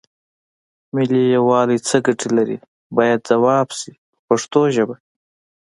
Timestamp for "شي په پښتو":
3.79-4.61